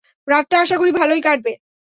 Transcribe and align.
রাতটা 0.27 0.55
আশা 0.63 0.75
করি 0.77 0.91
ভালোই 0.99 1.21
কাটবে। 1.21 1.51